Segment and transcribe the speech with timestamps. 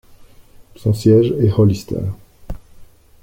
[0.77, 2.01] Son siège est Hollister.